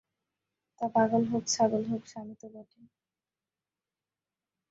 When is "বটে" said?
2.53-2.81